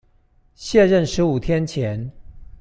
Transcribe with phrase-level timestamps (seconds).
[0.55, 2.11] 卸任十五天前